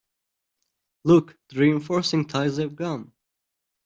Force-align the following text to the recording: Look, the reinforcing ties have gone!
Look, 1.03 1.37
the 1.49 1.59
reinforcing 1.59 2.25
ties 2.25 2.57
have 2.57 2.75
gone! 2.75 3.13